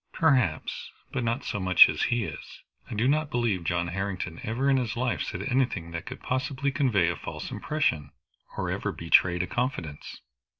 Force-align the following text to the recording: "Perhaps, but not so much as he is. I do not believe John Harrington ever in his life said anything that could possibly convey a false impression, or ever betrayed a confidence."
"Perhaps, 0.13 0.89
but 1.11 1.23
not 1.23 1.45
so 1.45 1.59
much 1.59 1.87
as 1.87 2.01
he 2.05 2.23
is. 2.23 2.63
I 2.89 2.95
do 2.95 3.07
not 3.07 3.29
believe 3.29 3.63
John 3.63 3.89
Harrington 3.89 4.41
ever 4.41 4.67
in 4.67 4.77
his 4.77 4.97
life 4.97 5.21
said 5.21 5.43
anything 5.43 5.91
that 5.91 6.07
could 6.07 6.21
possibly 6.21 6.71
convey 6.71 7.07
a 7.09 7.15
false 7.15 7.51
impression, 7.51 8.09
or 8.57 8.71
ever 8.71 8.91
betrayed 8.91 9.43
a 9.43 9.45
confidence." 9.45 10.21